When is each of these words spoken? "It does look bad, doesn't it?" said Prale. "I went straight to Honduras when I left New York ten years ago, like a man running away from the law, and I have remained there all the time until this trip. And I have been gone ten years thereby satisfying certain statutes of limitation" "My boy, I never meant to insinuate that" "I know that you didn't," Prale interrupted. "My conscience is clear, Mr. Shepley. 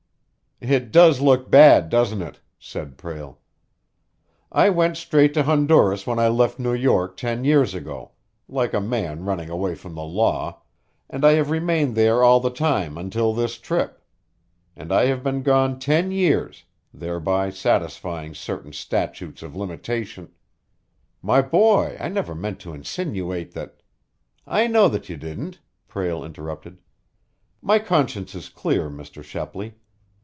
"It 0.63 0.91
does 0.91 1.19
look 1.19 1.49
bad, 1.49 1.89
doesn't 1.89 2.21
it?" 2.21 2.39
said 2.59 2.95
Prale. 2.95 3.39
"I 4.51 4.69
went 4.69 4.95
straight 4.95 5.33
to 5.33 5.41
Honduras 5.41 6.05
when 6.05 6.19
I 6.19 6.27
left 6.27 6.59
New 6.59 6.75
York 6.75 7.17
ten 7.17 7.43
years 7.43 7.73
ago, 7.73 8.11
like 8.47 8.71
a 8.75 8.79
man 8.79 9.25
running 9.25 9.49
away 9.49 9.73
from 9.73 9.95
the 9.95 10.03
law, 10.03 10.61
and 11.09 11.25
I 11.25 11.31
have 11.31 11.49
remained 11.49 11.95
there 11.95 12.23
all 12.23 12.39
the 12.39 12.51
time 12.51 12.95
until 12.95 13.33
this 13.33 13.57
trip. 13.57 14.03
And 14.75 14.91
I 14.93 15.05
have 15.07 15.23
been 15.23 15.41
gone 15.41 15.79
ten 15.79 16.11
years 16.11 16.63
thereby 16.93 17.49
satisfying 17.49 18.35
certain 18.35 18.71
statutes 18.71 19.41
of 19.41 19.55
limitation" 19.55 20.29
"My 21.23 21.41
boy, 21.41 21.97
I 21.99 22.07
never 22.07 22.35
meant 22.35 22.59
to 22.59 22.73
insinuate 22.75 23.53
that" 23.53 23.81
"I 24.45 24.67
know 24.67 24.87
that 24.89 25.09
you 25.09 25.17
didn't," 25.17 25.59
Prale 25.89 26.23
interrupted. 26.23 26.77
"My 27.63 27.79
conscience 27.79 28.35
is 28.35 28.47
clear, 28.47 28.91
Mr. 28.91 29.23
Shepley. 29.23 29.73